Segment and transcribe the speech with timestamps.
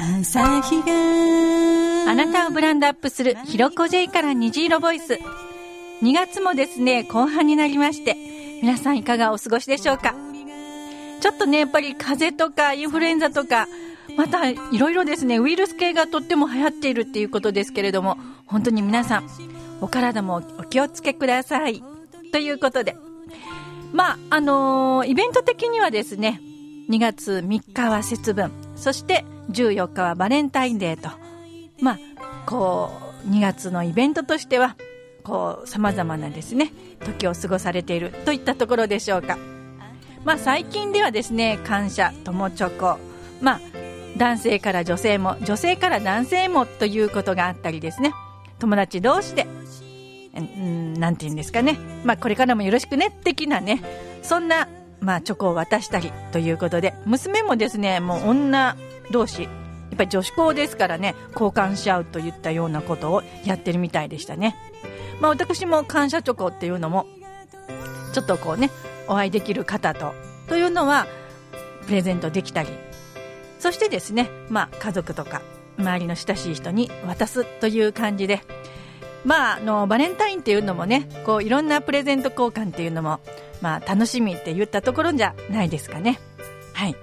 [0.00, 2.10] 朝日が。
[2.10, 5.18] あなたをブランドアップするひろこ J から虹色ボイス。
[6.02, 8.14] 2月もですね後半になりまして
[8.62, 10.14] 皆さんいかがお過ごしでしょうか？
[11.20, 13.66] ちょっとねやっぱり風邪とかインフルエンザとか
[14.16, 19.28] またいろいろですねウイルス系がとっても流行っているっていうことですけれども本当に皆さん
[19.80, 21.82] お体もお気をつけください。
[22.32, 22.96] ということで。
[23.92, 26.40] まああのー、イベント的にはですね
[26.88, 28.67] 2月3日は節分。
[28.78, 31.10] そして14日はバレンタインデーと、
[31.80, 31.98] まあ、
[32.46, 32.90] こ
[33.24, 34.76] う、2月のイベントとしては、
[35.24, 36.72] こう、様々なですね、
[37.04, 39.36] 時を過ごされているといったところでしょうか。
[40.24, 42.98] まあ、最近ではですね、感謝、友チョコ、
[43.40, 43.60] まあ、
[44.16, 48.12] 男性から女性も、女性から男性もということがあったりですね、
[48.58, 49.46] 友達同士で、
[50.36, 53.82] うんなんて言うんですかね、まあ、これからもよろしくね、的なね、
[54.22, 54.68] そんな、
[55.00, 58.76] まあ、チョコを渡したりということで、娘もですね、もう女
[59.10, 64.54] 同士やっぱり女子校ですからね交換し合うといったようなことをやってるみたいでしたね。
[65.20, 67.06] まあ私も感謝チョコっていうのも
[68.12, 68.70] ちょっとこうね
[69.08, 70.14] お会いできる方と
[70.48, 71.06] というのは
[71.86, 72.68] プレゼントできたり。
[73.58, 75.42] そしてですねまあ家族とか
[75.78, 78.40] 周りの親しい人に渡すという感じで
[79.28, 83.20] まあ、あのバレンタインっていうのもねこういろんなプレゼント交換っていうのも、
[83.60, 86.18] まあ、楽しみって言ったところじゃないですかね。
[86.72, 86.96] はい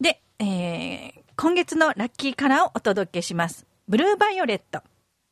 [0.00, 3.66] でえー、今月のラッキーカラーをお届けします。
[3.86, 4.82] ブルーバイオレット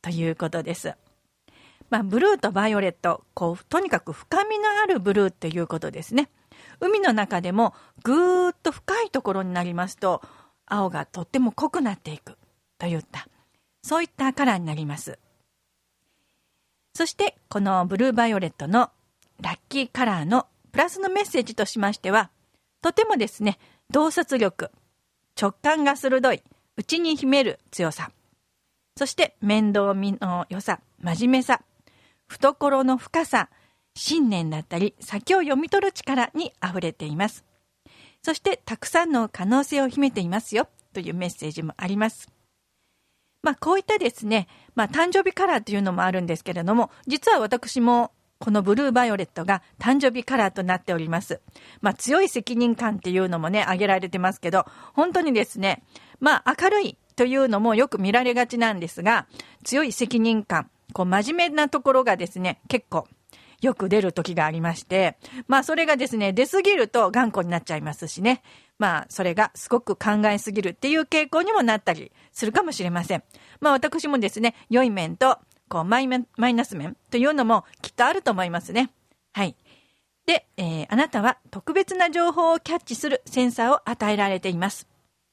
[0.01, 0.95] ということです。
[1.89, 6.29] まあ、ブルーとバイオレット、こう、とにかく深みのあるブルーっていうことですね。
[6.79, 10.21] 海の中でもぐーっと深いところになりますと、
[10.65, 12.37] 青がとっても濃くなっていく
[12.77, 13.27] といった、
[13.83, 15.19] そういったカラーになります。
[16.93, 18.89] そして、このブルーバイオレットの
[19.39, 22.31] ラッキーカラーのプラスのメッセージとしましては、
[22.81, 24.71] とてもですね、洞察力、
[25.39, 26.41] 直感が鋭い、
[26.77, 28.11] 内に秘める強さ。
[28.97, 31.61] そして面倒見の良さ、真面目さ、
[32.27, 33.49] 懐の深さ、
[33.95, 37.45] 信念だったり、先を読み取る力に溢れています。
[38.23, 42.29] そしてたくさんの可能性を秘めていますよというメッセージもあります。
[43.43, 51.41] まあこういったですね、まあ誕生日カラーというのもあるんですけれども、実は私もこのブルーバイオレットが誕生日カラーとなっております。
[51.81, 55.83] まあ強い責任感っていうのもね、挙げられてますけど、本当にですね、
[56.19, 59.27] まあ明るいというのもよく見られがちなんですが、
[59.63, 63.07] 強い責任感、こう真面目なところがですね、結構
[63.61, 68.41] よく出る時がありまして、まあそれがですね、出すぎると頑固になっちゃいますしね。
[68.81, 73.23] まあそれがすごく考えすぎるっていう傾向にもなったりするかもしれません。
[73.59, 75.37] まあ私もですね、良い面と
[75.69, 78.89] こうマイマイナス面というのもきっとあると思いますね。
[79.33, 79.55] はい。
[80.25, 84.87] で、えー、あなたは特別な情報をキャッチするセンサーを与えられています。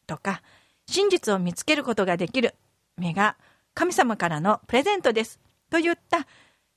[0.07, 0.43] とか、
[0.87, 2.55] 真実を見つけることができる
[2.99, 3.39] 目が
[3.73, 5.41] 神様からのプレゼントです。
[5.71, 6.27] といった、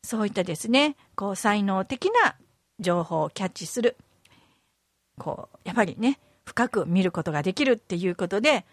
[0.04, 2.36] そういったですね、こう、才能的な
[2.80, 3.98] 情報をキャッチする。
[5.18, 6.20] こう、やっぱりね、
[6.52, 8.66] 深く見ることができるっていうことで、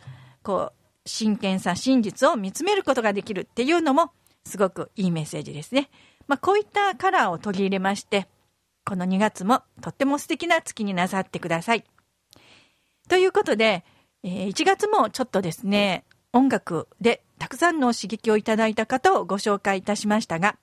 [0.43, 4.11] こう、真剣さ、真実を見つめることができるっていうのも
[4.45, 5.89] すごくいいメッセージですね。
[6.27, 8.27] まあ、こういったカラーを取り入れまして、
[8.85, 11.85] この2月もとっても素敵な月になさってください。
[13.09, 13.85] ということで、
[14.25, 20.57] えー、1月もちょっとですね、音楽でたくさんの刺激をいただいた方をご紹介いたしましたが、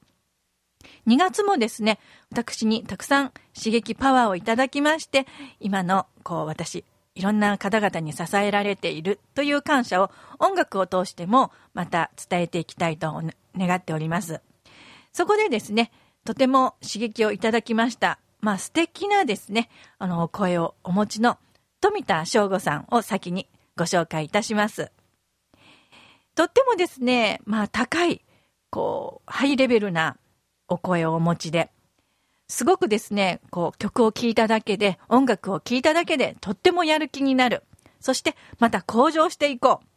[1.08, 1.98] 2月もですね、
[2.30, 5.26] 私にたくさん刺激パワーをいただきまして、
[5.60, 6.84] 今の、こう、私、
[7.16, 13.22] いろんな方々に支えられているという感謝を音楽を通してもまた伝えていきたいと
[13.58, 14.42] 願っております。
[15.14, 15.92] そこでですね、
[16.26, 18.20] とても刺激をいただきました。
[18.42, 21.38] まあ素敵なですね、あの、声をお持ちの
[21.80, 23.48] 富田翔吾さんを先に
[23.78, 24.92] ご紹介いたします。
[26.36, 28.26] とってもですね、まあ高い、
[28.70, 30.18] こう、ハイレベルな
[30.68, 31.72] お声をお持ちで、
[32.48, 37.64] すごくですね、こう曲を聴いただけで、音楽を聴いただけでとってもやる気になる。
[38.00, 39.88] そしてまた向上していこう。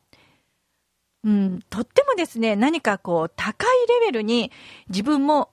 [1.25, 3.69] うん、とってもですね、何かこう、高い
[4.00, 4.50] レベルに
[4.89, 5.50] 自分も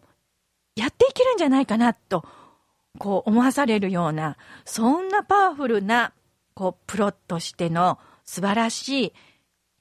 [0.75, 2.23] やっていけるんじゃないかなと、
[2.97, 6.13] こう思わされるような、そんなパワフルな、
[6.53, 9.13] こう、プロとしての素晴らしい、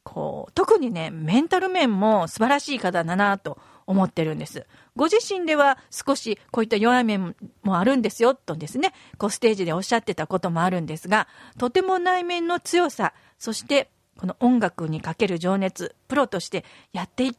[0.02, 4.66] こう、特にね、メンタル面も素晴らしい方だなと思ってるんです。
[4.96, 11.28] ご自身では少しこういった弱い面もあるんですよ、とですね、こうステージでおっしゃってたこともあるんですが、
[11.58, 17.30] とても内面の強さ、そしてこの音楽にかける情熱、プロとしてやって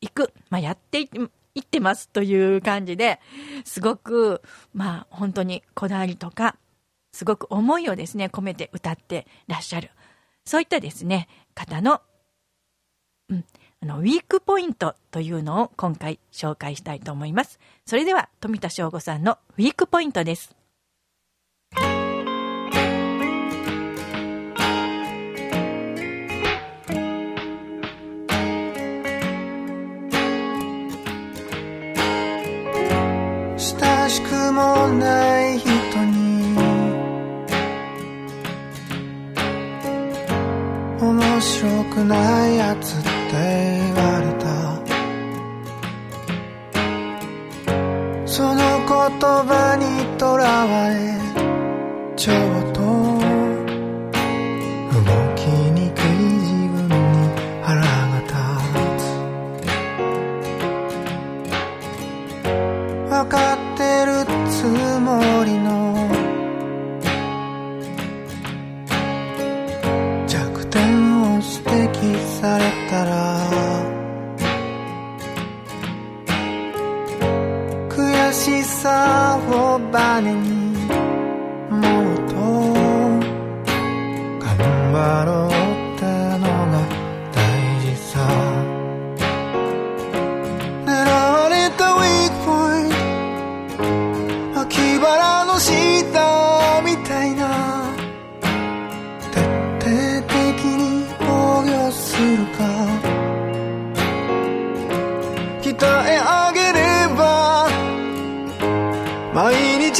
[0.00, 1.08] いく、まあ、やってい
[1.60, 3.20] ってますという感じで、
[3.64, 4.42] すごく、
[4.72, 6.56] まあ、本当にこだわりとか、
[7.12, 9.90] すごく思いをですね、込めて歌ってらっしゃる。
[10.44, 12.02] そういったですね、方の、
[13.28, 13.44] うん、
[13.84, 17.60] あの、ウィークポイントというのを今回紹介したいと思います。
[17.84, 20.56] それでは、富田翔吾さんのウィークポイントです。
[50.90, 51.20] に
[52.16, 52.63] とらわれ
[78.44, 80.34] 悔しさをバネ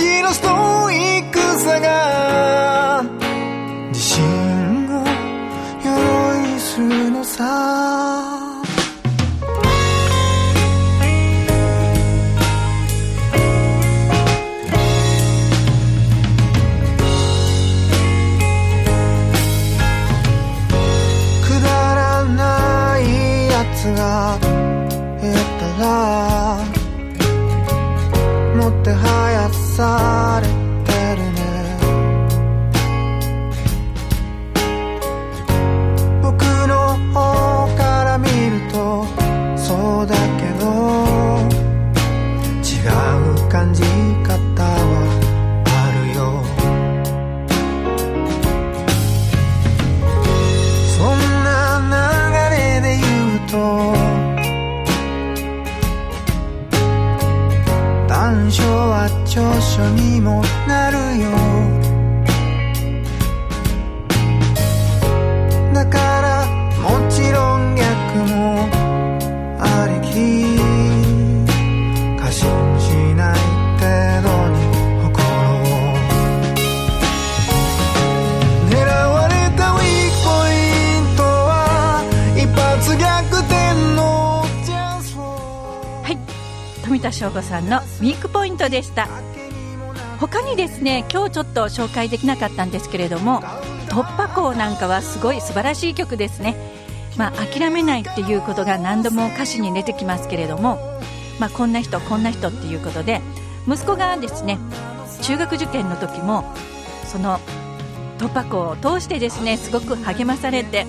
[0.03, 0.49] 日のスト
[0.91, 3.05] イックさが
[3.89, 4.25] 自信
[4.91, 5.05] を
[5.85, 7.45] 鎧にするのさ。
[21.45, 23.03] くだらない
[23.49, 24.39] やつが
[25.21, 25.37] 減っ
[25.79, 26.34] たら
[29.83, 30.14] はや
[87.05, 89.09] 田翔吾さんのウィークポイントでした。
[90.19, 93.43] 他にですね、今日ちょっと紹介できなかったんですけれども、
[93.91, 96.57] 突破口なんかはすごい素晴らしい曲ですね。
[97.19, 100.79] まあ、諦めないっていうことが何度も歌詞に出てきますけれども、
[101.39, 103.21] まあ、こんな人、こんな人っていうことで、
[103.69, 104.59] 息子がですね、
[105.21, 106.55] 中学受験の時も、
[107.05, 107.39] その
[108.19, 110.87] 突破口を通してですね、すごく励まされて、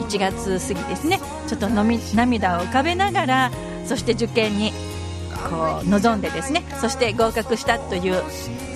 [0.00, 3.50] 1月過ぎですね、ちょっとのみ涙を浮かべながら、
[3.84, 4.72] そして受験に
[5.48, 8.22] こう臨んでですねそして合格したという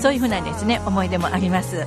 [0.01, 1.87] そういうふうなですね思い出もあります。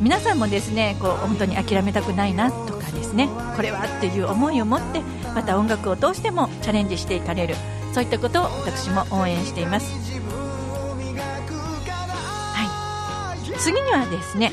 [0.00, 5.02] 皆さんもですねこう本当に諦めたくないなとかですねこれはっていう思いを持って
[5.34, 7.54] また音楽を通してもチャレンジしていかれる
[7.92, 9.92] そういったことを私も応援しています。
[12.54, 12.64] は
[13.54, 13.58] い。
[13.58, 14.52] 次にはですね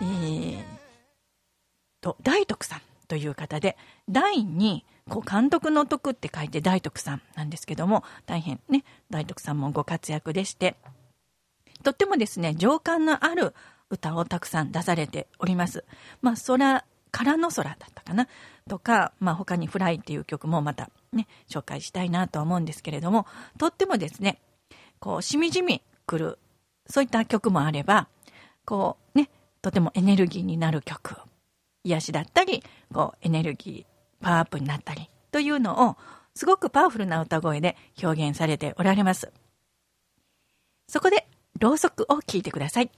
[0.00, 0.62] えー、
[2.00, 3.76] と大徳さんという方で
[4.08, 10.76] 第にこう監督の徳って書いて大徳さんなんですけども大変ね大徳さんもご活躍でして
[11.82, 13.54] とってもですね情感のある
[13.90, 15.84] 歌をたくさん出されております。
[16.22, 18.26] まあ空からの空だったかな。
[18.68, 23.26] とか、まあ、他に「フライ」っていう曲もまたね紹介したいなとは思うんですけれども
[23.58, 24.40] とってもですね
[24.98, 26.38] こうしみじみくる
[26.86, 28.08] そういった曲もあれば
[28.64, 29.28] こうね
[29.60, 31.16] とてもエネルギーになる曲
[31.84, 32.62] 癒しだったり
[32.94, 33.91] こうエネルギー
[34.22, 35.96] パワーアップになったりというのを
[36.34, 39.32] すごくパワフルな歌声で表現されておられます。
[40.88, 41.26] そこで
[41.58, 42.84] ろうそくを聞いてください。
[42.84, 42.90] い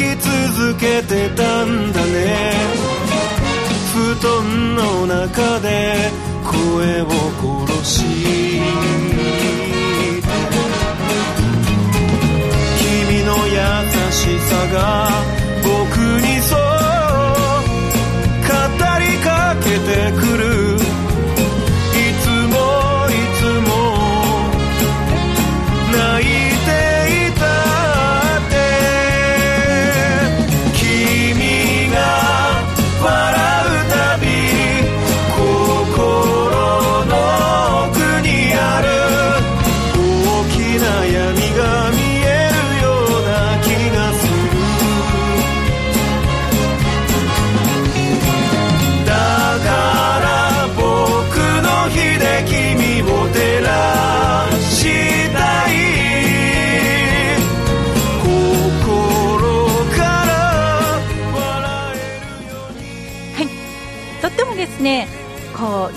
[0.00, 2.54] き続けてたんだね。
[3.92, 6.10] 布団の中で
[6.42, 7.06] 声を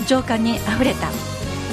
[0.06, 1.08] 情感にあふれた。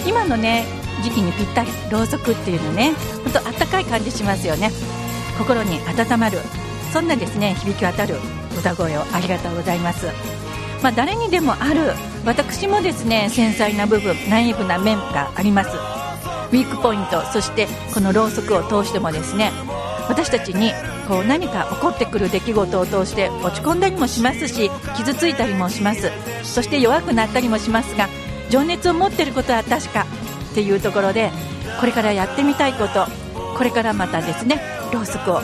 [0.05, 0.65] 今のね
[1.03, 4.71] 時期にぴったりろうそくっていうのね本当あったかい感じしますよね。
[5.37, 6.39] 心に温まる
[6.91, 8.15] そんなですね響き渡る
[8.59, 10.07] 歌声をありがとうございます。
[10.83, 11.93] まあ、誰にでもある
[12.25, 15.69] 私もですね繊細な部分ナイーブな面があります。
[15.69, 19.51] ウィークポイントそしてこのろうそくを通してもですね
[20.11, 20.73] 私たちに
[21.07, 26.11] こう何か起こってくる出来事を通して落ち込んだりもしますし傷ついたりもします。
[26.43, 28.09] そして弱くなったりもしますが
[28.49, 30.05] 情熱を持っていることは確か
[30.51, 31.31] っていうところで
[31.79, 33.07] これからやってみたいこと
[33.57, 35.39] これからまたですねろうそくを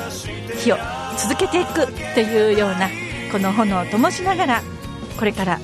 [0.57, 0.77] 火を
[1.17, 2.89] 続けていくというような
[3.31, 4.61] この炎を灯しながら
[5.17, 5.61] これから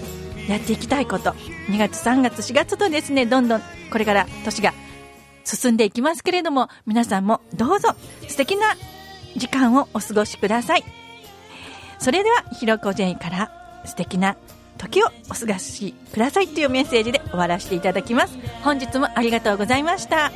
[0.48, 1.36] やっていきたいこと。
[1.70, 4.74] 2月3月4月とですねどんどんこれから年が
[5.46, 7.96] 進んでいきますけれども皆さんもどうぞ
[8.28, 8.76] 素敵な
[9.36, 10.84] 時間をお過ごしください。
[12.00, 13.52] それではひろこ J から
[13.86, 14.36] 素敵な
[14.78, 18.38] 時をお過ごしくださいというメッセージで終わらせていただきます。
[18.64, 20.32] 本日もありがとうございました。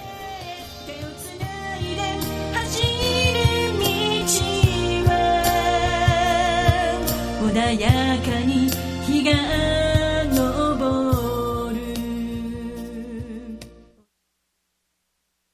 [7.41, 8.69] 穏やかに
[9.05, 9.87] 日が